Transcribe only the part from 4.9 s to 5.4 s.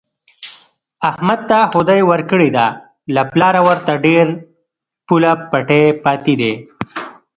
پوله